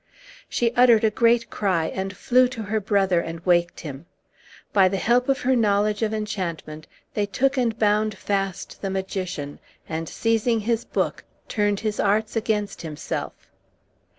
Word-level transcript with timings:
She 0.49 0.71
uttered 0.73 1.03
a 1.03 1.11
great 1.11 1.51
cry, 1.51 1.85
and 1.93 2.17
flew 2.17 2.47
to 2.47 2.63
her 2.63 2.79
brother, 2.79 3.19
and 3.21 3.39
waked 3.41 3.81
him. 3.81 4.07
By 4.73 4.87
the 4.87 4.97
help 4.97 5.29
of 5.29 5.41
her 5.41 5.55
knowledge 5.55 6.01
of 6.01 6.11
enchantment, 6.11 6.87
they 7.13 7.27
took 7.27 7.55
and 7.55 7.77
bound 7.77 8.17
fast 8.17 8.81
the 8.81 8.89
magician, 8.89 9.59
and, 9.87 10.09
seizing 10.09 10.61
his 10.61 10.85
book, 10.85 11.23
turned 11.47 11.81
his 11.81 11.99
arts 11.99 12.35
against 12.35 12.81
himself. 12.81 13.51